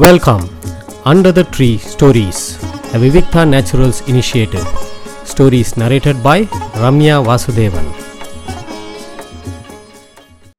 Welcome 0.00 0.44
under 1.04 1.34
the 1.34 1.42
tree 1.56 1.76
stories 1.76 2.40
the 2.92 2.98
Vivikta 2.98 3.42
naturals 3.48 3.98
initiative 4.06 4.66
stories 5.24 5.72
narrated 5.78 6.20
by 6.22 6.48
Ramya 6.74 7.16
Vasudevan 7.28 7.90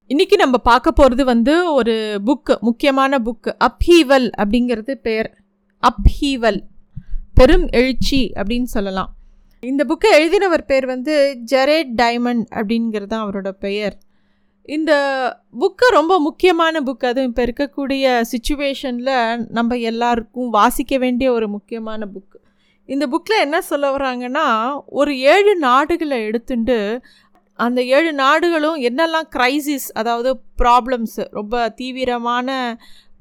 இன்னைக்கு 0.07 0.35
நம்ம 0.35 0.57
பார்க்க 0.57 0.91
போகிறது 0.91 1.25
வந்து 1.25 1.73
ஒரு 1.73 2.21
புக்கு 2.25 2.59
முக்கியமான 2.59 3.19
புக்கு 3.19 3.53
அப்ஹீவல் 3.67 4.29
அப்படிங்கிறது 4.37 4.91
பெயர் 4.91 5.29
அப்ஹீவல் 5.83 6.61
பெரும் 7.33 7.67
எழுச்சி 7.71 8.31
அப்படின்னு 8.35 8.63
சொல்லலாம். 8.63 9.15
இந்த 9.59 9.85
புக்கை 9.89 10.11
எழுதினவர் 10.19 10.65
பேர் 10.65 10.85
வந்து 10.85 11.39
ஜெரேட் 11.51 11.93
டைமண்ட் 12.01 12.45
அப்படிங்கிறது 12.49 13.05
தான் 13.05 13.29
அவரோட 13.29 13.51
பெயர். 13.51 13.97
இந்த 14.65 14.91
புக்கு 15.53 15.85
ரொம்ப 15.89 16.13
முக்கியமான 16.19 16.81
புக் 16.81 17.05
அதுவும் 17.07 17.29
இப்போ 17.29 17.41
இருக்கக்கூடிய 17.43 18.03
சுச்சுவேஷனில் 18.29 19.15
நம்ம 19.49 19.77
எல்லாருக்கும் 19.83 20.49
வாசிக்க 20.49 20.97
வேண்டிய 20.97 21.27
ஒரு 21.31 21.47
முக்கியமான 21.47 22.07
புக்கு 22.07 22.37
இந்த 22.89 23.05
புக்கில் 23.07 23.43
என்ன 23.43 23.57
சொல்ல 23.61 23.89
வராங்கன்னா 23.91 24.45
ஒரு 24.93 25.11
ஏழு 25.33 25.51
நாடுகளை 25.59 26.17
எடுத்துட்டு 26.23 26.77
அந்த 27.59 27.79
ஏழு 27.89 28.11
நாடுகளும் 28.15 28.77
என்னெல்லாம் 28.81 29.27
க்ரைசிஸ் 29.29 29.87
அதாவது 29.93 30.29
ப்ராப்ளம்ஸு 30.61 31.25
ரொம்ப 31.31 31.55
தீவிரமான 31.75 32.49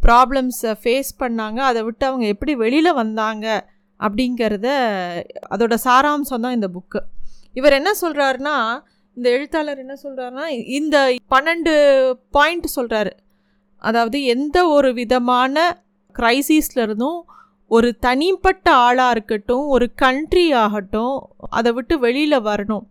ப்ராப்ளம்ஸை 0.01 0.73
ஃபேஸ் 0.83 1.13
பண்ணாங்க 1.21 1.59
அதை 1.63 1.83
விட்டு 1.83 2.05
அவங்க 2.07 2.27
எப்படி 2.27 2.55
வெளியில் 2.57 2.93
வந்தாங்க 2.93 3.47
அப்படிங்கிறத 4.01 4.69
அதோட 5.51 5.75
சாராம்சம் 5.85 6.45
தான் 6.45 6.57
இந்த 6.57 6.69
புக்கு 6.69 7.01
இவர் 7.57 7.79
என்ன 7.79 7.91
சொல்கிறாருன்னா 8.01 8.57
இந்த 9.17 9.27
எழுத்தாளர் 9.37 9.83
என்ன 9.85 9.95
சொல்கிறாருன்னா 10.03 10.47
இந்த 10.79 10.97
பன்னெண்டு 11.35 11.73
பாயிண்ட் 12.37 12.69
சொல்கிறாரு 12.77 13.13
அதாவது 13.85 14.19
எந்த 14.35 14.59
ஒரு 14.69 14.91
விதமான 15.01 15.57
crisis-ல 16.15 16.81
இருந்தும் 16.87 17.21
ஒரு 17.71 17.89
தனிப்பட்ட 18.07 18.67
ஆளாக 18.87 19.15
இருக்கட்டும் 19.15 19.67
ஒரு 19.75 19.87
கண்ட்ரி 20.03 20.45
ஆகட்டும் 20.63 21.15
அதை 21.59 21.71
விட்டு 21.73 21.95
வெளியில் 21.99 22.47
வரணும். 22.49 22.85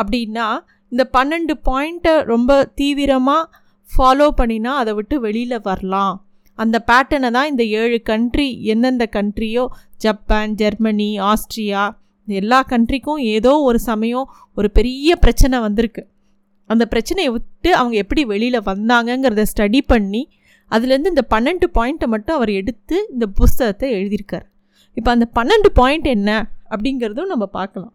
அப்படின்னா 0.00 0.46
இந்த 0.92 1.04
பன்னெண்டு 1.16 1.54
பாயிண்ட்டை 1.68 2.14
ரொம்ப 2.32 2.52
தீவிரமாக 2.80 3.50
ஃபாலோ 3.90 4.28
பண்ணினா 4.40 4.72
அதை 4.80 4.92
விட்டு 4.94 5.16
வெளியில் 5.20 5.64
வரலாம். 5.68 6.16
அந்த 6.58 6.76
பேட்டர்னை 6.90 7.30
தான் 7.30 7.50
இந்த 7.52 7.64
ஏழு 7.80 7.98
கண்ட்ரி 8.02 8.48
எந்தெந்த 8.72 9.04
கண்ட்ரியோ 9.16 9.64
ஜப்பான் 10.04 10.54
ஜெர்மனி 10.54 11.10
ஆஸ்ட்ரியா 11.30 11.84
எல்லா 12.40 12.58
கண்ட்ரிக்கும் 12.70 13.20
ஏதோ 13.34 13.52
ஒரு 13.60 13.78
சமயம் 13.78 14.26
ஒரு 14.54 14.70
பெரிய 14.70 15.16
பிரச்சனை 15.16 15.60
வந்திருக்கு. 15.60 16.02
அந்த 16.70 16.84
பிரச்சனையை 16.86 17.30
விட்டு 17.32 17.70
அவங்க 17.76 17.96
எப்படி 17.96 18.24
வெளியில் 18.24 18.66
வந்தாங்கங்கிறத 18.70 19.44
ஸ்டடி 19.52 19.80
பண்ணி 19.86 20.22
அதுலேருந்து 20.70 21.12
இந்த 21.14 21.24
பன்னெண்டு 21.34 21.66
பாயிண்ட்டை 21.76 22.06
மட்டும் 22.06 22.36
அவர் 22.36 22.50
எடுத்து 22.50 22.96
இந்த 23.12 23.26
புஸ்தகத்தை 23.26 23.88
எழுதியிருக்கார். 23.98 24.46
இப்போ 24.96 25.10
அந்த 25.10 25.26
பன்னெண்டு 25.38 25.68
பாயிண்ட் 25.74 26.08
என்ன 26.16 26.30
அப்படிங்கிறதும் 26.70 27.32
நம்ம 27.32 27.46
பார்க்கலாம். 27.46 27.92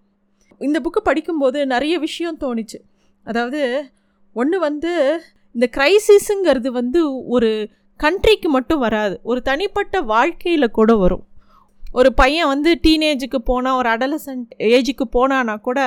இந்த 0.61 0.79
புக்கு 0.79 1.01
படிக்கும்போது 1.09 1.65
நிறைய 1.65 1.93
விஷயம் 1.99 2.39
தோணுச்சு. 2.43 2.79
அதாவது 3.25 3.61
ஒன்று 4.35 4.59
வந்து 4.59 4.91
இந்த 5.55 5.69
க்ரைசிஸுங்கிறது 5.77 6.69
வந்து 6.71 6.99
ஒரு 7.27 7.49
கண்ட்ரிக்கு 7.99 8.47
மட்டும் 8.47 8.79
வராது 8.79 9.19
ஒரு 9.23 9.41
தனிப்பட்ட 9.41 10.01
வாழ்க்கையில் 10.01 10.75
கூட 10.79 10.95
வரும். 10.95 11.23
ஒரு 11.99 12.09
பையன் 12.19 12.49
வந்து 12.53 12.71
டீனேஜுக்கு 12.85 13.39
போனால் 13.49 13.77
ஒரு 13.79 13.89
அடலசன்ட் 13.95 14.51
ஏஜுக்கு 14.75 15.05
போனான்னா 15.15 15.55
கூட 15.67 15.79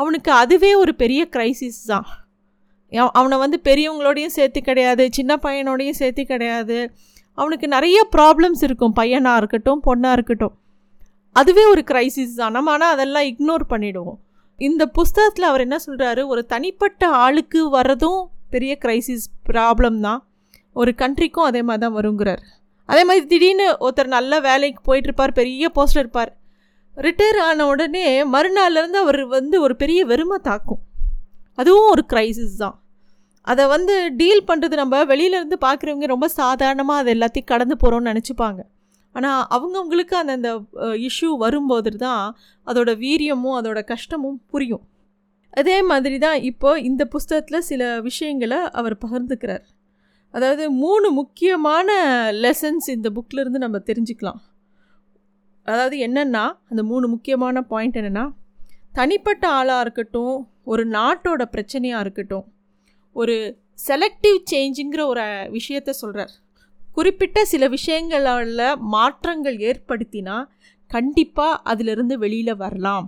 அவனுக்கு 0.00 0.30
அதுவே 0.42 0.70
ஒரு 0.82 0.92
பெரிய 1.02 1.22
க்ரைசிஸ் 1.34 1.80
தான். 1.92 2.06
அவனை 3.18 3.36
வந்து 3.44 3.58
பெரியவங்களோடையும் 3.68 4.34
சேர்த்து 4.38 4.60
கிடையாது 4.68 5.04
சின்ன 5.18 5.32
பையனோடையும் 5.46 5.98
சேர்த்து 6.00 6.24
கிடையாது. 6.32 6.78
அவனுக்கு 7.38 7.66
நிறைய 7.76 7.98
ப்ராப்ளம்ஸ் 8.16 8.62
இருக்கும் 8.66 8.96
பையனாக 8.98 9.40
இருக்கட்டும் 9.40 9.80
பொண்ணாக 9.86 10.16
இருக்கட்டும். 10.16 10.54
அதுவே 11.36 11.64
ஒரு 11.72 11.82
க்ரைசிஸ் 11.90 12.36
தான். 12.40 12.54
நம்ம 12.56 12.70
ஆனால் 12.74 12.92
அதெல்லாம் 12.94 13.26
இக்னோர் 13.30 13.64
பண்ணிவிடுவோம் 13.72 14.20
இந்த 14.58 14.82
புஸ்தகத்தில் 14.98 15.48
அவர் 15.50 15.64
என்ன 15.66 15.76
சொல்கிறாரு 15.86 16.22
ஒரு 16.32 16.42
தனிப்பட்ட 16.52 17.04
ஆளுக்கு 17.24 17.60
வர்றதும் 17.76 18.20
பெரிய 18.54 18.72
க்ரைசிஸ் 18.84 19.24
ப்ராப்ளம் 19.48 19.98
தான். 20.06 20.20
ஒரு 20.80 20.92
கண்ட்ரிக்கும் 21.00 21.48
அதே 21.48 21.62
மாதிரி 21.68 21.82
தான் 21.84 21.96
வருங்கிறார். 21.96 22.42
அதே 22.88 23.02
மாதிரி 23.08 23.24
திடீர்னு 23.32 23.66
ஒருத்தர் 23.84 24.14
நல்ல 24.16 24.40
வேலைக்கு 24.48 24.80
போயிட்டுருப்பார் 24.88 25.38
பெரிய 25.40 25.70
போஸ்டில் 25.76 26.02
இருப்பார். 26.02 26.32
ரிட்டையர் 26.96 27.38
ஆன 27.48 27.66
உடனே 27.72 28.06
மறுநாள்லேருந்து 28.34 28.98
அவர் 29.04 29.20
வந்து 29.38 29.56
ஒரு 29.66 29.74
பெரிய 29.82 30.00
வெறுமை 30.10 30.38
தாக்கும். 30.48 30.82
அதுவும் 31.60 31.90
ஒரு 31.94 32.02
க்ரைசிஸ் 32.12 32.56
தான். 32.62 32.76
அதை 33.50 33.64
வந்து 33.74 33.94
டீல் 34.20 34.46
பண்ணுறது 34.48 34.74
நம்ம 34.82 35.00
வெளியிலேருந்து 35.10 35.56
பார்க்குறவங்க 35.64 36.06
ரொம்ப 36.12 36.26
சாதாரணமாக 36.40 37.02
அதை 37.02 37.10
எல்லாத்தையும் 37.16 37.50
கடந்து 37.52 37.76
போகிறோம்னு 37.82 38.10
நினச்சிப்பாங்க. 38.12 38.60
ஆனால் 39.14 39.42
அவங்கவுங்களுக்கு 39.56 40.14
அந்த 40.20 40.32
அந்த 40.38 40.50
இஷ்யூ 41.08 41.30
வரும்போது 41.44 41.90
தான் 42.04 42.22
அதோட 42.66 42.90
வீரியமும் 43.04 43.56
அதோட 43.58 43.80
கஷ்டமும் 43.92 44.38
புரியும். 44.52 44.84
அதே 45.60 45.76
மாதிரி 45.90 46.16
தான் 46.26 46.38
இப்போ 46.50 46.70
இந்த 46.88 47.02
புஸ்தகத்தில் 47.14 47.66
சில 47.70 47.82
விஷயங்களை 48.08 48.58
அவர் 48.78 48.96
பகிர்ந்துக்கிறார். 49.04 49.64
அதாவது 50.34 50.64
மூணு 50.70 51.10
முக்கியமான 51.10 51.88
லெசன்ஸ் 52.32 52.86
இந்த 52.86 53.10
bookல 53.16 53.42
நம்ம 53.64 53.78
தெரிஞ்சுக்கலாம். 53.78 54.40
அதாவது 55.64 55.96
என்னென்னா 56.06 56.44
அந்த 56.70 56.82
மூணு 56.82 57.08
முக்கியமான 57.08 57.62
பாயிண்ட் 57.62 57.96
என்னென்னா 57.96 58.24
தனிப்பட்ட 58.92 59.44
ஆளாக 59.48 59.80
இருக்கட்டும் 59.80 60.36
ஒரு 60.64 60.82
நாட்டோட 60.88 61.42
பிரச்சனையாக 61.54 62.00
இருக்கட்டும் 62.00 62.44
ஒரு 63.12 63.36
செலக்டிவ் 63.88 64.38
சேஞ்சுங்கிற 64.50 65.00
ஒரு 65.06 65.22
விஷயத்த 65.58 65.90
சொல்கிறார் 65.90 66.32
குறிப்பிட்ட 66.94 67.44
சில 67.44 67.68
விஷயங்களில் 67.68 68.76
மாற்றங்கள் 68.94 69.56
ஏற்படுத்தினா 69.70 70.36
கண்டிப்பாக 70.90 71.60
அதிலிருந்து 71.62 72.18
வெளியில் 72.18 72.56
வரலாம். 72.56 73.06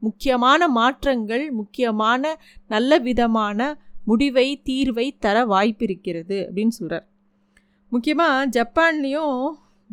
முக்கியமான 0.00 0.68
மாற்றங்கள் 0.68 1.50
முக்கியமான 1.50 2.22
நல்ல 2.68 2.98
விதமான 2.98 3.60
முடிவை 4.06 4.48
தீர்வை 4.64 5.06
தர 5.18 5.36
வாய்ப்பிருக்கிறது 5.46 6.38
அப்படின்னு 6.46 6.76
சொல்கிறார் 6.78 7.06
முக்கியமாக 7.92 8.46
ஜப்பான்லேயும் 8.56 9.38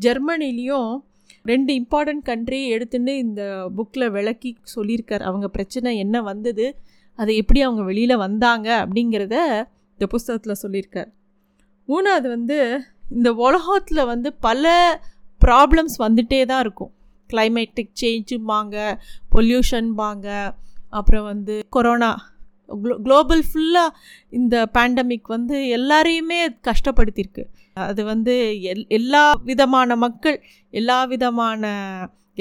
ஜெர்மனிலையும் 0.02 0.92
ரெண்டு 1.44 1.72
இம்பார்ட்டண்ட் 1.74 2.24
கண்ட்ரி 2.24 2.60
எடுத்துன்னு 2.76 3.14
இந்த 3.18 3.42
புக்கில் 3.78 4.12
விளக்கி 4.12 4.58
சொல்லியிருக்கார். 4.76 5.24
அவங்க 5.30 5.48
பிரச்சனை 5.48 5.98
என்ன 5.98 6.22
வந்தது 6.22 6.66
அதை 7.16 7.36
எப்படி 7.36 7.62
அவங்க 7.62 7.84
வெளியில் 7.84 8.16
வந்தாங்க 8.16 8.68
அப்படிங்கிறத 8.84 9.36
இந்த 9.94 10.06
புஸ்தகத்தில் 10.10 10.62
சொல்லியிருக்கார். 10.64 11.10
மூணாவது 11.88 12.28
வந்து 12.28 12.58
இந்த 13.12 13.34
உலகத்தில் 13.34 14.04
வந்து 14.06 14.34
பல 14.34 14.72
ப்ராப்ளம்ஸ் 15.42 15.96
வந்துட்டே 16.00 16.46
தான் 16.46 16.60
இருக்கும். 16.60 16.92
கிளைமேட்டிக் 17.30 17.94
சேஞ்சும்பாங்க 18.02 18.76
பொல்யூஷன்பாங்க 19.36 20.28
அப்புறம் 20.90 21.24
வந்து 21.24 21.56
கொரோனா 21.70 22.12
குளோ 22.70 22.96
குளோபல் 23.06 23.44
ஃபுல்லாக 23.50 23.96
இந்த 24.40 24.56
பேண்டமிக் 24.76 25.30
வந்து 25.36 25.56
எல்லாரையுமே 25.78 26.40
கஷ்டப்படுத்தியிருக்கு. 26.68 27.44
அது 27.88 28.02
வந்து 28.12 28.34
எல் 28.72 28.86
எல்லா 28.98 29.24
விதமான 29.50 29.96
மக்கள் 30.04 30.38
எல்லா 30.74 31.00
விதமான 31.14 31.72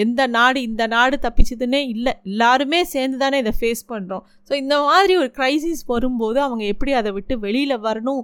எந்த 0.02 0.20
நாடு 0.36 0.58
இந்த 0.68 0.82
நாடு 0.94 1.16
தப்பிச்சதுன்னே 1.24 1.80
இல்லை. 1.94 2.12
எல்லாருமே 2.30 2.80
சேர்ந்து 2.92 3.16
தானே 3.22 3.38
இதை 3.42 3.52
ஃபேஸ் 3.58 3.82
பண்ணுறோம் 3.92 4.24
ஸோ 4.48 4.52
இந்த 4.62 4.76
மாதிரி 4.88 5.14
ஒரு 5.22 5.30
க்ரைசிஸ் 5.38 5.82
வரும்போது 5.92 6.38
அவங்க 6.46 6.64
எப்படி 6.74 6.92
அதை 7.00 7.10
விட்டு 7.18 7.34
வெளியில் 7.46 7.76
வரணும்? 7.88 8.22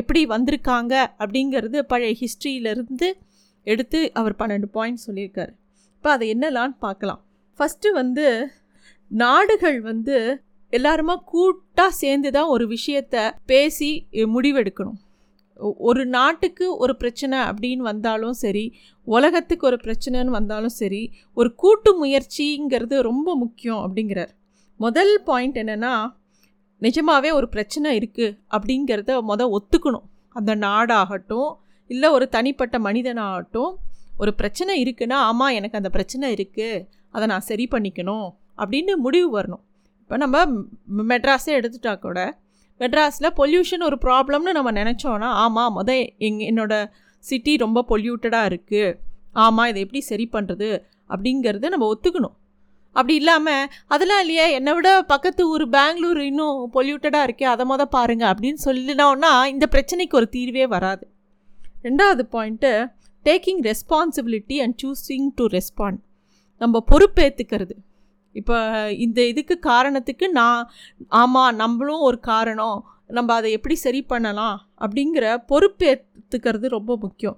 எப்படி 0.00 0.20
வந்திருக்காங்க? 0.32 0.94
அப்படிங்கிறது 1.22 1.78
பழைய 1.92 2.12
ஹிஸ்ட்ரியிலேருந்து 2.22 3.08
எடுத்து 3.66 3.98
அவர் 4.20 4.34
பன்னெண்டு 4.40 4.68
பாயிண்ட் 4.76 5.04
சொல்லியிருக்காரு. 5.06 5.52
இப்போ 5.96 6.10
அதை 6.16 6.26
என்னலான்னு 6.34 6.76
பார்க்கலாம். 6.86 7.20
ஃபஸ்ட்டு 7.58 7.92
வந்து 8.00 8.26
நாடுகள் 9.10 9.78
வந்து 9.90 10.16
எல்லாருமா 10.70 11.16
கூட்டாக 11.16 11.90
சேர்ந்து 11.90 12.30
தான் 12.30 12.46
ஒரு 12.46 12.68
விஷயத்த 12.68 13.30
பேசி 13.46 14.06
முடிவெடுக்கணும். 14.12 14.96
ஒ- 15.56 15.74
ஒரு 15.78 16.06
நாட்டுக்கு 16.06 16.76
ஒரு 16.76 16.96
பிரச்சனை 16.96 17.38
அப்படின்னு 17.38 17.76
வந்தாலும் 17.76 18.32
சரி 18.32 18.74
உலகத்துக்கு 19.04 19.66
ஒரு 19.66 19.76
பிரச்சனைன்னு 19.76 20.26
வந்தாலும் 20.26 20.68
சரி 20.68 21.12
ஒரு 21.34 21.54
கூட்டு 21.54 22.04
முயற்சிங்கிறது 22.04 23.00
ரொம்ப 23.00 23.36
முக்கியம் 23.36 23.76
அப்படிங்கிறார். 23.76 24.28
முதல் 24.76 25.22
பாயிண்ட் 25.22 25.58
என்னென்னா 25.58 26.12
நிஜமாகவே 26.78 27.30
ஒரு 27.30 27.48
பிரச்சனை 27.48 27.98
இருக்குது 27.98 28.38
அப்படிங்கிறத 28.50 29.20
மொதல் 29.28 29.56
ஒத்துக்கணும். 29.56 30.02
அந்த 30.28 30.56
நாடாகட்டும் 30.56 31.54
இல்லை 31.86 32.08
ஒரு 32.08 32.28
தனிப்பட்ட 32.28 32.78
மனிதனாகட்டும் 32.78 33.74
ஒரு 34.18 34.34
பிரச்சனை 34.34 34.82
இருக்குன்னா 34.84 35.12
ஆமாம் 35.12 35.54
எனக்கு 35.54 35.76
அந்த 35.76 35.90
பிரச்சனை 35.90 36.34
இருக்குது 36.34 36.86
அதை 37.10 37.26
நான் 37.26 37.40
சரி 37.40 37.68
பண்ணிக்கணும் 37.70 38.30
அப்படின்னு 38.56 38.94
முடிவு 38.96 39.40
வரணும். 39.40 39.60
இப்போ 40.04 40.16
நம்ம 40.16 40.46
மெட்ராஸே 41.08 41.52
எடுத்துட்டா 41.60 41.98
கூட 41.98 42.38
மெட்ராஸில் 42.80 43.34
பொல்யூஷன் 43.36 43.82
ஒரு 43.82 43.98
ப்ராப்ளம்னு 44.02 44.52
நம்ம 44.52 44.72
நினச்சோன்னா 44.72 45.28
ஆமாம் 45.44 45.74
மொதல் 45.78 46.04
எங் 46.18 46.38
என்னோட 46.38 46.90
சிட்டி 47.24 47.56
ரொம்ப 47.56 47.84
பொல்யூட்டடாக 47.88 48.50
இருக்குது 48.50 48.96
ஆமாம் 49.32 49.66
இதை 49.66 49.82
எப்படி 49.82 50.00
சரி 50.00 50.30
பண்ணுறது 50.32 50.68
அப்படிங்கிறத 51.08 51.68
நம்ம 51.68 51.94
ஒத்துக்கணும். 51.94 52.36
அப்படி 52.92 53.14
இல்லாமல் 53.14 53.68
அதெல்லாம் 53.86 54.20
இல்லையா 54.20 54.46
என்னை 54.50 54.72
விட 54.74 55.02
பக்கத்து 55.02 55.48
ஊர் 55.48 55.68
பெங்களூர் 55.68 56.20
இன்னும் 56.22 56.70
பொல்யூட்டடாக 56.72 57.26
இருக்கே 57.28 57.44
அதை 57.44 57.66
மொதல் 57.66 57.88
பாருங்கள் 57.88 58.30
அப்படின்னு 58.32 58.60
சொல்லினோன்னா 58.64 59.46
இந்த 59.46 59.66
பிரச்சனைக்கு 59.66 60.14
ஒரு 60.14 60.28
தீர்வே 60.28 60.66
வராது. 60.66 61.06
ரெண்டாவது 61.82 62.24
point 62.36 62.86
taking 63.24 63.62
responsibility 63.62 64.58
and 64.58 64.76
choosing 64.82 65.28
to 65.34 65.46
respond 65.46 66.00
நம்ம 66.58 66.84
பொறுப்பேற்றுக்கிறது 66.90 67.76
இப்போ 68.40 68.56
இந்த 69.04 69.20
இதுக்கு 69.32 69.54
காரணத்துக்கு 69.70 70.26
நான் 70.40 70.60
ஆமாம் 71.22 71.56
நம்மளும் 71.62 72.02
ஒரு 72.08 72.18
காரணம். 72.32 72.78
நம்ம 73.16 73.34
அதை 73.34 73.48
எப்படி 73.52 73.76
சரி 73.84 74.00
பண்ணலாம் 74.12 74.56
அப்படிங்கிற 74.84 75.24
பொறுப்பேற்றுக்கிறது 75.50 76.66
ரொம்ப 76.76 76.92
முக்கியம். 76.96 77.36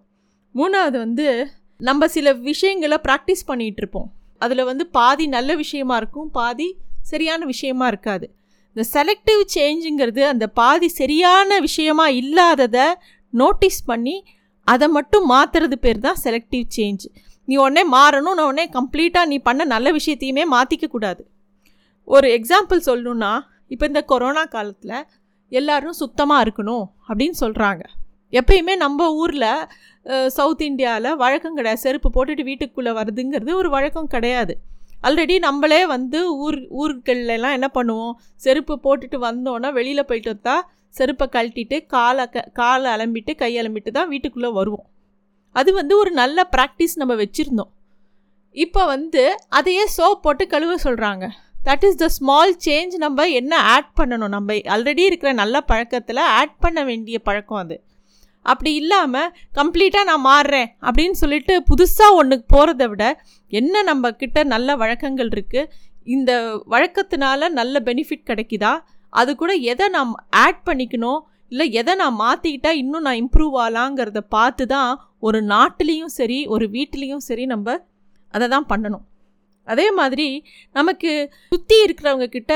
மூணாவது 0.54 0.96
வந்து 1.06 1.26
நம்ம 1.80 2.06
சில 2.16 2.32
விஷயங்களை 2.50 2.98
ப்ராக்டிஸ் 3.08 3.48
பண்ணிகிட்ருப்போம் 3.48 4.08
அதில் 4.42 4.68
வந்து 4.70 4.84
பாதி 4.98 5.24
நல்ல 5.36 5.50
விஷயமா 5.54 5.96
இருக்கும் 5.96 6.30
பாதி 6.30 6.68
சரியான 7.10 7.44
விஷயமா 7.44 7.86
இருக்காது. 7.86 8.26
இந்த 8.76 8.84
செலக்டிவ் 8.94 9.42
சேஞ்சுங்கிறது 9.54 10.22
அந்த 10.32 10.46
பாதி 10.60 10.88
சரியான 11.00 11.58
விஷயமா 11.66 12.06
இல்லாததை 12.20 12.86
நோட்டீஸ் 13.32 13.78
பண்ணி 13.84 14.16
அதை 14.66 14.86
மட்டும் 14.88 15.24
மாற்றுறது 15.30 15.76
பேர் 15.84 16.04
தான் 16.06 16.18
செலக்டிவ் 16.24 16.64
சேஞ்ச் 16.76 17.04
நீ 17.48 17.54
உடனே 17.64 17.82
மாறணும் 17.96 18.36
நான் 18.38 18.48
உடனே 18.50 18.66
கம்ப்ளீட்டாக 18.76 19.30
நீ 19.32 19.36
பண்ண 19.48 19.64
நல்ல 19.74 19.88
விஷயத்தையுமே 19.98 20.44
மாற்றிக்க 20.54 20.86
கூடாது. 20.94 21.22
ஒரு 22.08 22.26
எக்ஸாம்பிள் 22.38 22.80
சொல்லணுன்னா 22.88 23.32
இப்போ 23.74 23.84
இந்த 23.90 24.02
கொரோனா 24.12 24.44
காலத்தில் 24.54 24.98
எல்லோரும் 25.52 25.98
சுத்தமாக 26.02 26.44
இருக்கணும் 26.44 26.84
அப்படின்னு 27.08 27.36
சொல்கிறாங்க 27.44 27.82
எப்பயுமே 28.38 28.74
நம்ம 28.84 29.08
ஊரில் 29.22 29.50
சவுத் 30.36 30.64
இந்தியாவில் 30.68 31.18
வழக்கம் 31.22 31.56
கிடையாது. 31.58 31.80
செருப்பு 31.84 32.08
போட்டுட்டு 32.16 32.42
வீட்டுக்குள்ளே 32.48 32.92
வருதுங்கிறது 32.98 33.52
ஒரு 33.60 33.68
வழக்கம் 33.76 34.10
கிடையாது. 34.14 34.54
ஆல்ரெடி 35.06 35.34
நம்மளே 35.46 35.80
வந்து 35.94 36.18
ஊர் 36.44 36.58
ஊர்களெலாம் 36.82 37.56
என்ன 37.58 37.68
பண்ணுவோம்? 37.76 38.14
செருப்பு 38.44 38.74
போட்டுட்டு 38.84 39.18
வந்தோன்னா 39.28 39.70
வெளியில் 39.78 40.08
போயிட்டு 40.08 40.30
வந்தால் 40.34 40.64
செருப்பை 40.98 41.26
கழட்டிட்டு 41.34 41.76
காலை 41.94 42.24
க 42.34 42.44
காலை 42.60 42.88
அலம்பிட்டு 42.96 43.32
கை 43.42 43.52
அலம்பிட்டு 43.62 43.90
தான் 43.98 44.10
வீட்டுக்குள்ளே 44.12 44.50
வருவோம். 44.58 44.86
அது 45.58 45.70
வந்து 45.80 45.94
ஒரு 46.02 46.10
நல்ல 46.20 46.38
ப்ராக்டிஸ் 46.54 46.94
நம்ம 47.00 47.14
வச்சுருந்தோம். 47.22 47.72
இப்போ 48.64 48.82
வந்து 48.94 49.22
அதையே 49.58 49.84
சோப் 49.96 50.22
போட்டு 50.26 50.44
கழுவ 50.54 50.74
சொல்கிறாங்க 50.84 51.24
that 51.66 51.84
is 51.88 52.00
the 52.02 52.06
small 52.16 52.54
change 52.66 52.94
நம்ம 53.04 53.26
என்ன 53.40 53.54
ஆட் 53.74 53.90
பண்ணணும்? 53.98 54.34
நம்ம 54.36 54.54
ஆல்ரெடி 54.74 55.02
இருக்கிற 55.08 55.30
நல்ல 55.42 55.56
பழக்கத்தில் 55.70 56.22
ஆட் 56.38 56.56
பண்ண 56.64 56.80
வேண்டிய 56.90 57.18
பழக்கம் 57.28 57.60
அது. 57.64 57.76
அப்படி 58.46 58.72
இல்லாமல் 58.80 59.32
கம்ப்ளீட்டாக 59.58 60.08
நான் 60.10 60.26
மாறுறேன் 60.28 60.68
அப்படின்னு 60.86 61.16
சொல்லிட்டு 61.22 61.54
புதுசாக 61.70 62.18
ஒன்றுக்கு 62.20 62.46
போகிறத 62.54 62.84
விட 62.92 63.04
என்ன 63.52 63.82
நம்ம 63.90 64.12
கிட்ட 64.20 64.44
நல்ல 64.54 64.76
வழக்கங்கள் 64.82 65.32
இருக்குது 65.34 65.70
இந்த 66.16 66.32
வழக்கத்தினால 66.74 67.48
நல்ல 67.60 67.80
பெனிஃபிட் 67.88 68.28
கிடைக்குதா? 68.30 68.72
அது 69.12 69.30
கூட 69.40 69.52
எதை 69.72 69.86
நாம் 69.96 70.12
ஆட் 70.44 70.62
பண்ணிக்கணும்? 70.68 71.20
இல்லை 71.52 71.66
எதை 71.80 71.92
நான் 72.02 72.20
மாற்றிக்கிட்டா 72.24 72.70
இன்னும் 72.82 73.04
நான் 73.06 73.20
இம்ப்ரூவ் 73.22 73.54
ஆகலாங்கிறத 73.64 74.20
பார்த்து 74.36 74.64
தான் 74.74 74.90
ஒரு 75.26 75.38
நாட்டிலையும் 75.52 76.12
சரி 76.18 76.38
ஒரு 76.54 76.64
வீட்டிலையும் 76.76 77.24
சரி 77.28 77.44
நம்ம 77.52 77.76
அதை 78.34 78.46
தான் 78.54 78.68
பண்ணணும். 78.72 79.04
அதே 79.68 79.86
மாதிரி 79.98 80.26
நமக்கு 80.78 81.10
சுற்றி 81.52 81.76
இருக்கிறவங்க 81.84 82.26
கிட்ட 82.36 82.52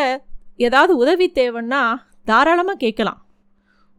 ஏதாவது 0.66 0.92
உதவி 1.02 1.26
தேவைன்னா 1.40 1.82
தாராளமாக 2.30 2.82
கேட்கலாம். 2.84 3.20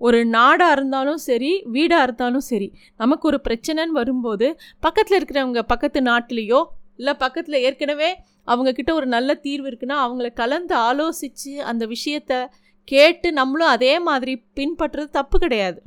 ஒரு 0.01 0.19
நாடாக 0.35 0.75
இருந்தாலும் 0.75 1.19
சரி 1.27 1.51
வீடாக 1.73 2.05
இருந்தாலும் 2.07 2.45
சரி 2.49 2.67
நமக்கு 2.95 3.25
ஒரு 3.31 3.39
பிரச்சனைன்னு 3.47 3.97
வரும்போது 3.99 4.47
பக்கத்தில் 4.85 5.17
இருக்கிறவங்க 5.19 5.61
பக்கத்து 5.71 5.99
நாட்டிலேயோ 6.09 6.61
இல்லை 6.99 7.13
பக்கத்தில் 7.23 7.63
ஏற்கனவே 7.67 8.09
அவங்கக்கிட்ட 8.47 8.91
ஒரு 8.99 9.07
நல்ல 9.15 9.33
தீர்வு 9.45 9.67
இருக்குன்னா 9.69 9.97
அவங்கள 10.05 10.27
கலந்து 10.41 10.75
ஆலோசித்து 10.87 11.53
அந்த 11.71 11.83
விஷயத்த 11.85 12.33
கேட்டு 12.83 13.31
நம்மளும் 13.31 13.67
அதே 13.67 13.99
மாதிரி 13.99 14.43
பின்பற்றுறது 14.55 15.09
தப்பு 15.09 15.39
கிடையாது. 15.39 15.81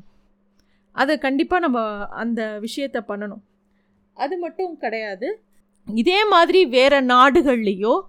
அதை 0.93 1.19
கண்டிப்பாக 1.19 1.63
நம்ம 1.63 2.07
அந்த 2.09 2.61
விஷயத்த 2.61 2.99
பண்ணணும். 3.09 3.43
அது 4.13 4.39
மட்டும் 4.39 4.79
கிடையாது. 4.79 5.41
இதே 5.87 6.25
மாதிரி 6.25 6.67
வேறு 6.67 7.01
நாடுகள்லேயோ 7.01 8.01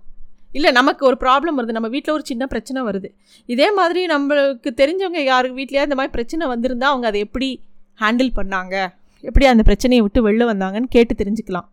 இல்லை 0.52 0.72
நமக்கு 0.72 1.06
ஒரு 1.06 1.18
ப்ராப்ளம் 1.20 1.58
வருது 1.58 1.78
நம்ம 1.78 1.88
வீட்டில் 1.88 2.14
ஒரு 2.14 2.26
சின்ன 2.26 2.48
பிரச்சனை 2.48 2.82
வருது. 2.82 3.10
இதே 3.46 3.72
மாதிரி 3.72 4.06
நம்மளுக்கு 4.06 4.70
தெரிஞ்சவங்க 4.82 5.24
யாருக்கு 5.24 5.62
வீட்லேயே 5.62 5.88
இந்த 5.88 5.96
மாதிரி 5.96 6.12
பிரச்சனை 6.12 6.48
வந்திருந்தால் 6.48 6.90
அவங்க 6.90 7.08
அதை 7.08 7.20
எப்படி 7.20 7.60
ஹேண்டில் 8.00 8.32
பண்ணாங்க? 8.36 8.88
எப்படி 9.22 9.46
அந்த 9.46 9.64
பிரச்சனையை 9.64 10.06
விட்டு 10.06 10.30
வெளில 10.30 10.50
வந்தாங்கன்னு 10.52 10.90
கேட்டு 10.90 11.24
தெரிஞ்சுக்கலாம். 11.24 11.68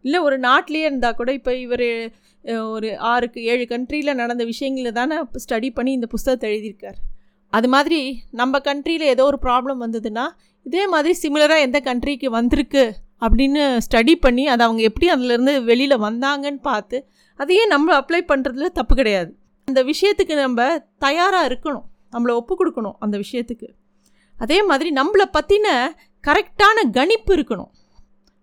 இல்லை 0.00 0.20
ஒரு 0.20 0.38
நாட்டிலேயே 0.38 0.84
இருந்தால் 0.84 1.14
கூட 1.14 1.32
இப்போ 1.32 1.54
இவர் 1.54 2.12
ஒரு 2.56 2.98
ஆறுக்கு 2.98 3.44
ஏழு 3.44 3.64
கண்ட்ரியில் 3.70 4.14
நடந்த 4.14 4.44
விஷயங்களை 4.44 4.92
தானே 4.92 5.16
ஸ்டடி 5.44 5.70
பண்ணி 5.74 5.92
இந்த 5.92 6.06
புஸ்தகத்தை 6.06 6.46
எழுதியிருக்கார். 6.54 6.98
அது 7.52 7.68
மாதிரி 7.68 8.22
நம்ம 8.30 8.58
கண்ட்ரியில் 8.58 9.10
ஏதோ 9.14 9.24
ஒரு 9.24 9.38
ப்ராப்ளம் 9.42 9.82
வந்ததுன்னா 9.84 10.24
இதே 10.66 10.86
மாதிரி 10.86 11.12
சிமிலராக 11.22 11.58
எந்த 11.58 11.80
கண்ட்ரிக்கு 11.84 12.26
வந்திருக்கு 12.26 12.94
அப்படின்னு 13.20 13.62
ஸ்டடி 13.86 14.14
பண்ணி 14.20 14.46
அதை 14.46 14.66
அவங்க 14.66 14.82
எப்படி 14.82 15.06
அதிலேருந்து 15.12 15.64
வெளியில் 15.64 15.96
வந்தாங்கன்னு 15.98 16.60
பார்த்து 16.62 17.06
அதையே 17.36 17.66
நம்ம 17.66 17.98
அப்ளை 17.98 18.20
பண்ணுறதுல 18.28 18.68
தப்பு 18.68 18.94
கிடையாது. 18.94 19.30
அந்த 19.64 19.84
விஷயத்துக்கு 19.84 20.34
நம்ம 20.34 20.78
தயாராக 20.98 21.48
இருக்கணும். 21.48 21.86
நம்மளை 22.12 22.34
ஒப்பு 22.40 22.54
கொடுக்கணும் 22.60 22.96
அந்த 22.98 23.16
விஷயத்துக்கு. 23.18 23.68
அதே 24.36 24.62
மாதிரி 24.62 24.90
நம்மளை 24.92 25.26
பற்றின 25.38 25.68
கரெக்டான 26.24 26.90
கணிப்பு 26.92 27.32
இருக்கணும். 27.36 27.70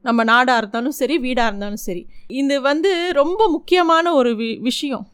நம்ம 0.05 0.23
நாடாக 0.23 0.57
இருந்தாலும் 0.57 0.91
சரி 0.91 1.15
வீடாக 1.17 1.47
இருந்தாலும் 1.47 1.83
சரி. 1.87 2.07
இது 2.27 2.61
வந்து 2.61 3.13
ரொம்ப 3.13 3.49
முக்கியமான 3.49 4.13
ஒரு 4.13 4.31
வி 4.31 4.59
விஷயம். 4.59 5.07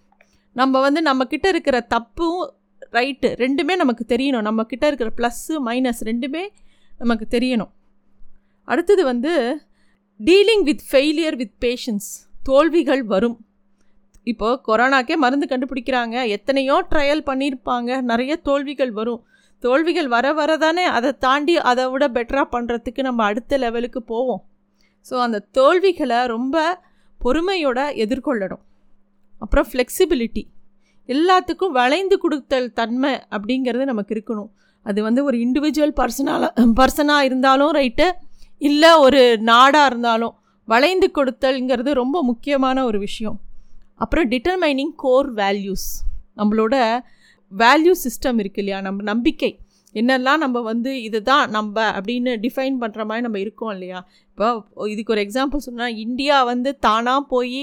நம்ம 0.54 0.80
வந்து 0.80 1.02
நம்மக்கிட்ட 1.02 1.48
இருக்கிற 1.48 1.80
தப்பும் 1.80 2.54
ரைட்டு 2.92 3.28
ரெண்டுமே 3.44 3.76
நமக்கு 3.76 4.06
தெரியணும். 4.08 4.46
நம்மக்கிட்ட 4.50 4.86
இருக்கிற 4.90 5.10
ப்ளஸ்ஸு 5.18 5.54
மைனஸ் 5.66 6.02
ரெண்டுமே 6.06 6.44
நமக்கு 6.98 7.28
தெரியணும். 7.30 7.72
அடுத்தது 8.64 9.04
வந்து 9.04 9.62
dealing 10.26 10.64
with 10.64 10.84
failure 10.92 11.36
with 11.36 11.58
patience 11.66 12.10
தோல்விகள் 12.44 13.04
வரும். 13.04 13.38
இப்போது 14.24 14.62
கொரோனாக்கே 14.68 15.16
மருந்து 15.16 15.48
கண்டுபிடிக்கிறாங்க. 15.50 16.28
எத்தனையோ 16.28 16.86
ட்ரையல் 16.90 17.26
பண்ணியிருப்பாங்க. 17.26 18.02
நிறைய 18.02 18.36
தோல்விகள் 18.36 18.92
வரும். 18.92 19.24
தோல்விகள் 19.60 20.08
வர 20.08 20.34
வர 20.34 20.58
தானே 20.58 20.84
அதை 20.84 21.12
தாண்டி 21.26 21.58
அதை 21.58 21.90
விட 21.90 22.08
பெட்டராக 22.08 22.48
பண்ணுறதுக்கு 22.52 23.02
நம்ம 23.02 23.24
அடுத்த 23.24 23.58
லெவலுக்கு 23.58 24.02
போவோம். 24.14 24.46
ஸோ 25.10 25.16
அந்த 25.26 25.46
தோல்விகளை 25.52 26.20
ரொம்ப 26.26 26.56
பொறுமையோட 27.22 27.80
எதிர்கொள்ளணும். 28.04 28.64
அப்புறம் 29.40 29.68
ஃப்ளெக்சிபிலிட்டி 29.70 30.44
எல்லாத்துக்கும் 31.10 31.76
வளைந்து 31.80 32.18
கொடுத்தல் 32.18 32.74
தன்மை 32.74 33.14
அப்படிங்கிறது 33.36 33.86
நமக்கு 33.86 34.14
இருக்கணும். 34.16 34.52
அது 34.86 35.00
வந்து 35.04 35.24
ஒரு 35.24 35.38
இண்டிவிஜுவல் 35.38 35.96
பர்சனால 36.00 36.44
பர்சனாக 36.80 37.28
இருந்தாலும் 37.28 37.72
ரைட்டு 37.72 38.08
இல்லை 38.62 38.92
ஒரு 38.98 39.22
நாடாக 39.50 39.86
இருந்தாலும் 39.86 40.36
வளைந்து 40.68 41.08
கொடுத்தல்ங்கிறது 41.18 41.92
ரொம்ப 41.94 42.18
முக்கியமான 42.24 42.84
ஒரு 42.86 43.00
விஷயம். 43.00 43.38
அப்புறம் 43.96 44.30
டிட்டர்மைனிங் 44.30 44.94
கோர் 44.96 45.34
வேல்யூஸ் 45.34 45.88
நம்மளோட 46.36 46.76
வேல்யூ 47.52 47.94
சிஸ்டம் 48.06 48.40
இருக்கு 48.40 48.62
இல்லையா? 48.62 48.82
நம்ம 48.82 49.02
நம்பிக்கை. 49.02 49.60
என்னெல்லாம் 49.96 50.38
நம்ம 50.38 50.58
வந்து 50.62 50.92
இதுதான் 51.02 51.50
நம்ம 51.50 51.92
அப்படின்னு 51.98 52.32
டிஃபைன் 52.46 52.78
பண்ணுற 52.82 53.02
மாதிரி 53.06 53.22
நம்ம 53.22 53.40
இருக்கோம் 53.40 53.72
இல்லையா? 53.72 54.00
இப்போ 54.42 54.86
இதுக்கு 54.92 55.14
ஒரு 55.14 55.22
எக்ஸாம்பிள் 55.24 55.64
சொன்னால் 55.66 55.98
இந்தியா 56.04 56.36
வந்து 56.50 56.70
தானாக 56.86 57.22
போய் 57.34 57.60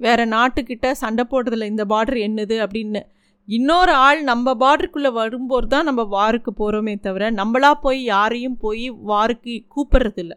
வேறு 0.00 0.24
நாட்டுக்கிட்ட 0.32 0.86
சண்டை 1.00 1.24
போடுறதில்ல 1.30 1.68
இந்த 1.70 1.84
பார்டர் 1.92 2.18
என்னது 2.24 2.56
அப்படின்னு. 2.64 3.00
இன்னொரு 3.48 3.92
ஆள் 4.06 4.20
நம்ம 4.28 4.54
பார்டருக்குள்ளே 4.62 5.10
வரும்போது 5.20 5.68
தான் 5.74 5.88
நம்ம 5.88 6.02
வாருக்கு 6.16 6.52
போகிறோமே 6.60 6.94
தவிர 7.06 7.30
நம்மளா 7.38 7.70
போய் 7.84 8.00
யாரையும் 8.04 8.58
போய் 8.64 8.84
வாருக்கு 9.10 9.54
கூப்பிட்றதில்ல. 9.74 10.34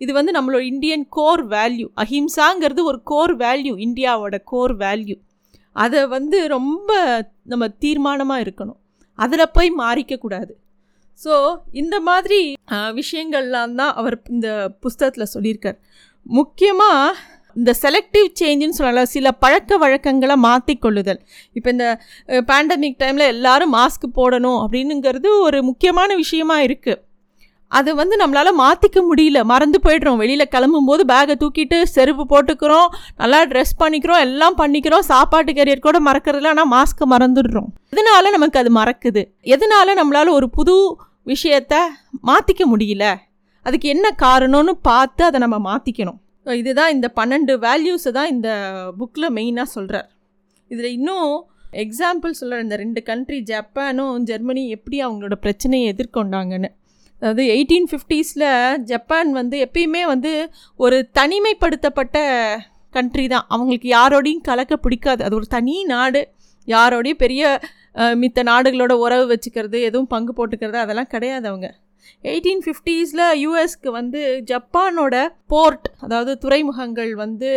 இது 0.00 0.12
வந்து 0.18 0.32
நம்மளோட 0.38 0.62
இந்தியன் 0.72 1.04
கோர் 1.18 1.42
வேல்யூ 1.54 1.88
அஹிம்சாங்கிறது 2.04 2.84
ஒரு 2.92 3.00
கோர் 3.12 3.34
வேல்யூ 3.44 3.74
இந்தியாவோட 3.86 4.38
கோர் 4.52 4.74
வேல்யூ 4.84 5.18
அதை 5.76 6.02
வந்து 6.16 6.40
ரொம்ப 6.56 6.90
நம்ம 7.52 7.68
தீர்மானமாக 7.84 8.44
இருக்கணும். 8.46 8.80
அதில் 9.18 9.52
போய் 9.52 9.70
மாறிக்கக்கூடாது 9.82 10.54
ஸோ 11.24 11.34
இந்த 11.82 11.96
மாதிரி 12.08 12.40
விஷயங்கள்லாம் 12.98 13.78
தான் 13.80 13.94
அவர் 14.00 14.16
இந்த 14.36 14.50
புஸ்தகத்தில் 14.84 15.32
சொல்லியிருக்கார். 15.34 15.78
முக்கியமாக 16.38 17.16
இந்த 17.60 17.72
செலக்டிவ் 17.82 18.26
சேஞ்சுன்னு 18.40 18.78
சொல்லலாம் 18.78 19.12
சில 19.14 19.28
பழக்க 19.42 19.78
வழக்கங்களை 19.82 20.36
மாற்றிக்கொள்ளுதல் 20.46 21.20
இப்போ 21.58 21.68
இந்த 21.74 21.86
பேண்டமிக் 22.50 23.00
டைமில் 23.02 23.30
எல்லோரும் 23.34 23.74
மாஸ்க் 23.78 24.06
போடணும் 24.18 24.60
அப்படின்னுங்கிறது 24.64 25.30
ஒரு 25.46 25.60
முக்கியமான 25.70 26.16
விஷயமா 26.22 26.58
இருக்குது 26.68 27.02
அதை 27.72 27.92
வந்து 28.00 28.16
நம்மளால் 28.20 28.58
மாற்றிக்க 28.60 28.98
முடியல. 29.08 29.38
மறந்து 29.52 29.78
போய்ட்றோம். 29.84 30.18
வெளியில் 30.22 30.50
கிளம்பும்போது 30.52 31.02
பேகை 31.12 31.34
தூக்கிட்டு 31.40 31.78
செருப்பு 31.94 32.24
போட்டுக்கிறோம் 32.32 32.92
நல்லா 33.20 33.38
ட்ரெஸ் 33.52 33.74
பண்ணிக்கிறோம் 33.80 34.22
எல்லாம் 34.26 34.56
பண்ணிக்கிறோம். 34.60 35.04
சாப்பாட்டு 35.10 35.52
கரியர் 35.56 35.86
கூட 35.86 35.98
மறக்கிறதுல 36.08 36.52
ஆனால் 36.52 36.70
மாஸ்க்கை 36.74 37.06
மறந்துடுறோம். 37.14 37.68
எதனால 37.94 38.30
நமக்கு 38.36 38.60
அது 38.62 38.72
மறக்குது? 38.80 39.24
எதனால 39.54 39.96
நம்மளால் 40.00 40.36
ஒரு 40.38 40.48
புது 40.58 40.76
விஷயத்த 41.26 41.74
மாற்றிக்க 42.28 42.62
முடியல. 42.72 43.06
அதுக்கு 43.66 43.88
என்ன 43.94 44.06
காரணம்னு 44.24 44.72
பார்த்து 44.90 45.22
அதை 45.28 45.38
நம்ம 45.44 45.56
மாற்றிக்கணும் 45.70 46.20
இதுதான் 46.46 46.92
இந்த 46.94 47.06
பன்னெண்டு 47.18 47.52
வேல்யூஸை 47.66 48.10
தான் 48.16 48.32
இந்த 48.34 48.48
புக்கில் 48.98 49.34
மெயினாக 49.38 49.68
சொல்கிறார் 49.74 50.08
இதில் 50.70 50.94
இன்னும் 50.98 51.30
எக்ஸாம்பிள் 51.84 52.36
சொல்கிற 52.40 52.60
இந்த 52.64 52.76
ரெண்டு 52.82 53.00
கண்ட்ரி 53.08 53.38
ஜப்பானும் 53.50 54.22
ஜெர்மனி 54.28 54.62
எப்படி 54.76 54.96
அவங்களோட 55.06 55.34
பிரச்சனையை 55.44 55.86
எதிர்கொண்டாங்கன்னு. 55.92 56.70
அதாவது 57.22 57.42
எயிட்டீன் 57.54 57.88
ஃபிஃப்டீஸில் 57.90 58.46
ஜப்பான் 58.90 59.30
வந்து 59.40 59.56
எப்பயுமே 59.66 60.02
வந்து 60.12 60.32
ஒரு 60.84 60.96
தனிமைப்படுத்தப்பட்ட 61.18 62.16
கண்ட்ரி 62.96 63.26
தான். 63.34 63.46
அவங்களுக்கு 63.54 63.88
யாரோடையும் 63.98 64.46
கலக்க 64.48 64.74
பிடிக்காது. 64.76 65.20
அது 65.24 65.36
ஒரு 65.40 65.46
தனி 65.56 65.76
நாடு. 65.92 66.22
யாரோடையும் 66.74 67.22
பெரிய 67.24 67.42
மித்த 68.22 68.40
நாடுகளோட 68.50 68.94
உறவு 69.04 69.24
வச்சுக்கிறது 69.32 69.78
எதுவும் 69.88 70.10
பங்கு 70.14 70.32
போட்டுக்கிறது 70.38 70.78
அதெல்லாம் 70.84 71.12
கிடையாது 71.14 71.46
அவங்க. 71.50 71.68
எயிட்டீன் 72.30 72.62
ஃபிஃப்டீஸில் 72.64 73.24
யூஎஸ்க்கு 73.42 73.90
வந்து 73.98 74.20
ஜப்பானோட 74.50 75.14
போர்ட் 75.52 75.86
அதாவது 76.04 76.32
துறைமுகங்கள் 76.42 77.12
வந்து 77.22 77.48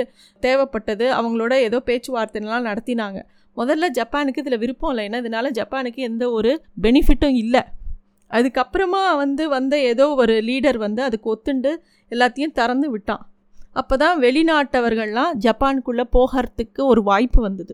தேவைப்பட்டது. 0.44 1.06
அவங்களோட 1.18 1.54
ஏதோ 1.68 1.80
பேச்சுவார்த்தைலாம் 1.90 2.68
நடத்தினாங்க. 2.70 3.20
முதல்ல 3.58 3.86
ஜப்பானுக்கு 4.00 4.42
இதில் 4.44 4.62
விருப்பம் 4.64 4.92
இல்லை. 4.94 5.04
ஏன்னா 5.10 5.20
இதனால் 5.24 5.56
ஜப்பானுக்கு 5.60 6.02
எந்த 6.10 6.24
ஒரு 6.38 6.52
பெனிஃபிட்டும் 6.86 7.38
இல்லை. 7.44 7.64
அதுக்கப்புறமா 8.32 9.04
வந்து 9.24 9.44
வந்த 9.56 9.76
ஏதோ 9.92 10.06
ஒரு 10.22 10.34
லீடர் 10.50 10.80
வந்து 10.86 11.02
அதுக்கு 11.08 11.28
ஒத்துண்டு 11.34 11.72
எல்லாத்தையும் 12.12 12.56
திறந்து 12.60 12.88
விட்டான். 12.94 13.24
அப்போ 13.80 13.96
தான் 14.04 14.18
வெளிநாட்டவர்கள்லாம் 14.26 15.34
ஜப்பானுக்குள்ளே 15.46 16.06
போகிறதுக்கு 16.18 16.82
ஒரு 16.92 17.04
வாய்ப்பு 17.10 17.40
வந்தது. 17.48 17.74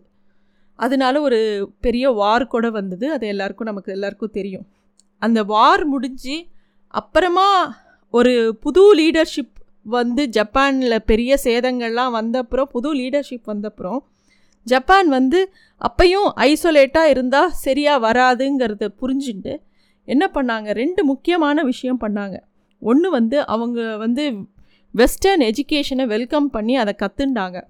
அதனால 0.75 1.21
ஒரு 1.21 1.71
பெரிய 1.81 2.09
வார் 2.11 2.47
கூட 2.47 2.69
வந்தது. 2.69 3.11
அது 3.11 3.27
எல்லாருக்கும் 3.27 3.67
நமக்கு 3.67 3.91
எல்லாருக்கும் 3.91 4.29
தெரியும். 4.29 4.67
அந்த 5.19 5.43
வார் 5.43 5.85
முடிஞ்சு 5.85 6.45
அப்புறமா 6.87 7.77
ஒரு 8.11 8.57
புது 8.59 8.95
லீடர்ஷிப் 8.95 9.55
வந்து 9.83 10.27
ஜப்பானில் 10.27 11.03
பெரிய 11.03 11.37
சேதங்கள்லாம் 11.43 12.13
வந்தப்புறம் 12.19 12.63
புது 12.63 12.95
லீடர்ஷிப் 12.95 13.47
வந்தப்புறம் 13.47 13.97
ஜப்பான் 14.63 15.07
வந்து 15.07 15.53
அப்பையும் 15.81 16.29
ஐசோலேட்டாக 16.35 17.03
இருந்தால் 17.03 17.51
சரியாக 17.51 18.11
வராதுங்கிறத 18.11 18.87
புரிஞ்சுட்டு 19.01 19.53
என்ன 20.05 20.29
பண்ணாங்க? 20.33 20.71
ரெண்டு 20.71 21.03
முக்கியமான 21.03 21.63
விஷயம் 21.63 21.99
பண்ணாங்க. 22.01 22.39
ஒன்று 22.79 23.09
வந்து 23.09 23.45
அவங்க 23.45 23.97
வந்து 23.97 24.33
வெஸ்டர்ன் 24.91 25.41
எஜுகேஷனை 25.41 26.05
வெல்கம் 26.07 26.49
பண்ணி 26.49 26.75
அதை 26.75 26.95
கற்றுண்டாங்க 27.03 27.61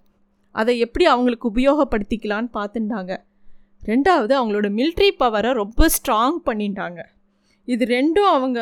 அதை 0.61 0.73
எப்படி 0.85 1.05
அவங்களுக்கு 1.13 1.45
உபயோகப்படுத்திக்கலான்னு 1.51 2.49
பார்த்துட்டாங்க. 2.57 3.13
ரெண்டாவது 3.91 4.33
அவங்களோட 4.39 4.67
மில்ட்ரி 4.79 5.09
பவரை 5.21 5.51
ரொம்ப 5.61 5.87
ஸ்ட்ராங் 5.95 6.37
பண்ணிட்டாங்க. 6.47 6.99
இது 7.73 7.83
ரெண்டும் 7.97 8.29
அவங்க 8.35 8.59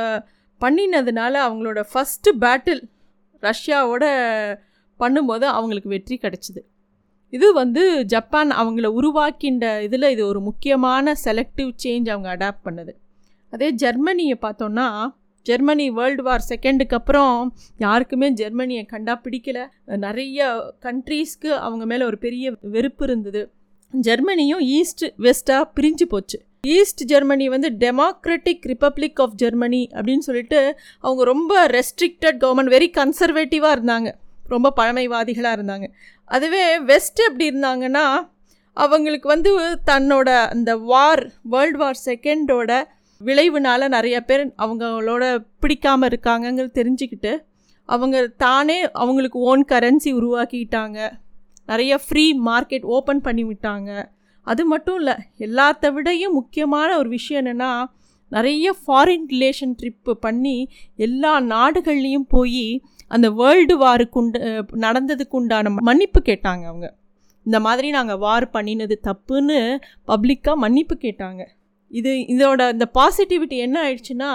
பண்ணினதுனால 0.62 1.34
அவங்களோட 1.48 1.80
ஃபஸ்ட்டு 1.92 2.32
பேட்டில் 2.44 2.82
ரஷ்யாவோட 3.44 4.06
பண்ணும்போது 5.00 5.46
அவங்களுக்கு 5.58 5.90
வெற்றி 5.96 6.16
கிடச்சிது. 6.24 6.62
இது 7.34 7.48
வந்து 7.54 7.84
ஜப்பான் 8.14 8.52
அவங்கள 8.62 8.88
உருவாக்கின்ற 9.00 9.66
இதில் 9.88 10.12
இது 10.16 10.24
ஒரு 10.32 10.40
முக்கியமான 10.50 11.16
செலக்டிவ் 11.26 11.72
சேஞ்ச் 11.84 12.08
அவங்க 12.14 12.28
அடாப்ட் 12.36 12.66
பண்ணுது. 12.68 12.94
அதே 13.54 13.70
ஜெர்மனியை 13.84 14.38
பார்த்தோன்னா 14.46 14.88
ஜெர்மனி 15.44 15.92
வேர்ல்டு 15.92 16.24
வார் 16.24 16.46
செகண்டுக்கு 16.50 16.98
அப்புறம் 17.00 17.56
யாருக்குமே 17.78 18.30
ஜெர்மனியை 18.30 18.84
கண்டா 18.84 19.22
பிடிக்கல 19.24 19.68
நிறைய 19.86 20.48
கண்ட்ரீஸ்க்கு 20.82 21.48
அவங்க 21.48 21.86
மேலே 21.86 22.06
ஒரு 22.06 22.18
பெரிய 22.18 22.56
வெறுப்பு 22.62 23.06
இருந்தது. 23.06 23.52
ஜெர்மனியும் 24.02 24.60
ஈஸ்ட் 24.60 25.06
வெஸ்ட்டாக 25.06 25.64
பிரிஞ்சு 25.76 26.06
போச்சு. 26.10 26.42
ஈஸ்ட் 26.68 27.04
ஜெர்மனி 27.04 27.50
வந்து 27.50 27.70
டெமோக்ராட்டிக் 27.80 28.66
ரிப்பப்ளிக் 28.66 29.22
ஆஃப் 29.22 29.34
ஜெர்மனி 29.36 29.90
அப்படின்னு 29.94 30.26
சொல்லிட்டு 30.28 30.78
அவங்க 31.00 31.24
ரொம்ப 31.24 31.68
ரெஸ்ட்ரிக்டட் 31.68 32.40
கவர்மெண்ட் 32.44 32.74
வெரி 32.76 32.90
கன்சர்வேட்டிவாக 32.98 33.76
இருந்தாங்க. 33.78 34.12
ரொம்ப 34.48 34.74
பழமைவாதிகளாக 34.76 35.58
இருந்தாங்க. 35.58 35.88
அதுவே 36.26 36.80
வெஸ்ட் 36.80 37.20
எப்படி 37.20 37.50
இருந்தாங்கன்னா 37.50 38.32
அவங்களுக்கு 38.74 39.28
வந்து 39.28 39.60
தன்னோட 39.92 40.30
அந்த 40.48 40.78
வார் 40.78 41.32
வேர்ல்டு 41.42 41.78
வார் 41.78 42.00
செகண்டோட 42.06 42.84
விளைவுனால 43.26 43.88
நிறைய 43.88 44.18
பேர் 44.22 44.44
அவங்களோட 44.58 45.24
பிடிக்காமல் 45.60 46.10
இருக்காங்கங்கிறது 46.10 46.72
தெரிஞ்சுக்கிட்டு 46.80 47.34
அவங்க 47.90 48.18
தானே 48.44 48.78
அவங்களுக்கு 48.92 49.40
ஓன் 49.40 49.64
கரன்சி 49.72 50.10
உருவாக்கிட்டாங்க. 50.20 50.98
நிறைய 51.66 51.94
ஃப்ரீ 52.06 52.26
மார்க்கெட் 52.46 52.86
ஓப்பன் 52.96 53.22
பண்ணி 53.22 53.44
விட்டாங்க. 53.44 53.90
அது 54.48 54.66
மட்டும் 54.66 54.96
இல்லை 54.96 55.16
எல்லாத்த 55.48 55.92
விடையும் 55.94 56.34
முக்கியமான 56.34 56.90
ஒரு 56.98 57.10
விஷயம் 57.10 57.42
என்னென்னா 57.44 57.72
நிறைய 58.32 58.68
ஃபாரின் 58.80 59.26
ரிலேஷன் 59.34 59.74
ட்ரிப்பு 59.80 60.14
பண்ணி 60.26 60.58
எல்லா 60.96 61.32
நாடுகள்லேயும் 61.54 62.28
போய் 62.28 62.66
அந்த 63.08 63.28
வேர்ல்டு 63.30 63.76
வாருக்குண்டு 63.84 64.40
நடந்ததுக்கு 64.86 65.38
உண்டான 65.40 65.70
மன்னிப்பு 65.70 66.22
கேட்டாங்க 66.26 66.64
அவங்க. 66.72 66.88
இந்த 67.46 67.60
மாதிரி 67.60 67.88
நாங்கள் 67.90 68.18
வார் 68.18 68.48
பண்ணினது 68.54 68.96
தப்புன்னு 69.08 69.60
பப்ளிக்காக 70.08 70.56
மன்னிப்பு 70.56 70.98
கேட்டாங்க. 71.02 71.44
இது 72.00 72.12
இதோட 72.34 72.62
இந்த 72.76 72.86
பாசிட்டிவிட்டி 72.98 73.58
என்ன 73.66 73.78
ஆயிடுச்சுன்னா 73.86 74.32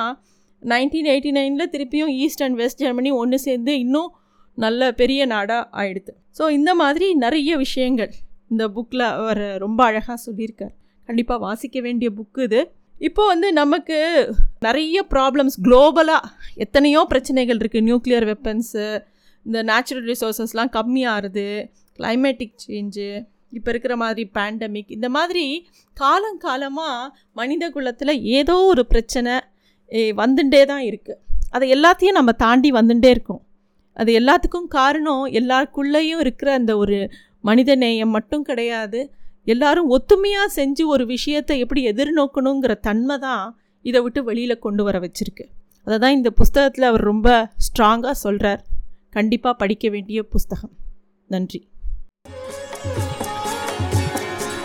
நைன்டீன் 0.62 1.08
எயிட்டி 1.12 1.30
நைனில் 1.38 1.70
திருப்பியும் 1.74 2.12
ஈஸ்ட் 2.24 2.42
அண்ட் 2.44 2.58
வெஸ்ட் 2.62 2.82
ஜெர்மனி 2.84 3.10
ஒன்று 3.22 3.38
சேர்ந்து 3.46 3.72
இன்னும் 3.84 4.10
நல்ல 4.58 4.90
பெரிய 5.00 5.20
நாடாக 5.32 5.68
ஆயிடுது. 5.80 6.12
ஸோ 6.38 6.44
இந்த 6.58 6.70
மாதிரி 6.82 7.06
நிறைய 7.24 7.50
விஷயங்கள் 7.64 8.12
இந்த 8.52 8.64
புக்கில் 8.76 9.04
அவர் 9.20 9.42
ரொம்ப 9.64 9.80
அழகாக 9.88 10.18
சொல்லியிருக்கார். 10.26 10.74
கண்டிப்பாக 11.08 11.40
வாசிக்க 11.46 11.80
வேண்டிய 11.86 12.08
புக்கு 12.18 12.42
இது. 12.48 12.60
இப்போ 13.08 13.22
வந்து 13.26 13.48
நமக்கு 13.52 13.96
நிறைய 14.66 14.98
ப்ராப்ளம்ஸ் 15.12 15.56
குளோபலாக 15.66 16.30
எத்தனையோ 16.64 17.00
பிரச்சனைகள் 17.12 17.60
இருக்குது 17.62 17.86
நியூக்ளியர் 17.88 18.26
வெப்பன்ஸு 18.32 18.86
இந்த 19.46 19.58
நேச்சுரல் 19.70 20.06
ரிசோர்ஸஸ்லாம் 20.12 20.72
கம்மியாகிறது 20.76 21.46
கிளைமேட்டிக் 21.98 22.56
சேஞ்சு 22.64 23.08
இப்போ 23.52 23.68
இருக்கிற 23.72 23.94
மாதிரி 24.02 24.22
பேண்டமிக் 24.36 24.94
இந்த 24.96 25.08
மாதிரி 25.16 25.44
காலங்காலமாக 25.96 27.10
மனித 27.32 27.64
குலத்தில் 27.76 28.14
ஏதோ 28.38 28.56
ஒரு 28.72 28.82
பிரச்சனை 28.92 29.34
வந்துட்டே 30.20 30.62
தான் 30.72 30.84
இருக்குது 30.88 31.20
அதை 31.56 31.66
எல்லாத்தையும் 31.76 32.18
நம்ம 32.18 32.30
தாண்டி 32.44 32.70
வந்துட்டே 32.78 33.10
இருக்கோம். 33.14 33.42
அது 33.96 34.10
எல்லாத்துக்கும் 34.20 34.68
காரணம் 34.78 35.24
எல்லாருக்குள்ளேயும் 35.38 36.20
இருக்கிற 36.24 36.48
அந்த 36.58 36.72
ஒரு 36.82 36.98
மனித 37.48 37.70
நேயம் 37.82 38.14
மட்டும் 38.16 38.44
கிடையாது. 38.48 39.00
எல்லாரும் 39.54 39.88
ஒத்துமையாக 39.96 40.54
செஞ்சு 40.58 40.84
ஒரு 40.94 41.04
விஷயத்தை 41.14 41.56
எப்படி 41.64 41.82
எதிர்நோக்கணுங்கிற 41.92 42.74
தன்மை 42.88 43.16
தான் 43.26 43.44
இதை 43.84 44.00
விட்டு 44.04 44.20
வெளியில் 44.28 44.62
கொண்டு 44.66 44.82
வர 44.88 44.96
வச்சுருக்கு. 45.04 45.44
அதை 45.86 45.96
தான் 46.04 46.16
இந்த 46.18 46.30
புஸ்தகத்தில் 46.40 46.90
அவர் 46.90 47.04
ரொம்ப 47.12 47.28
ஸ்ட்ராங்காக 47.66 48.16
சொல்கிறார் 48.24 48.62
கண்டிப்பாக 49.16 49.54
படிக்க 49.62 49.84
வேண்டிய 49.94 50.22
புஸ்தகம். 50.34 50.74
நன்றி. 51.30 51.60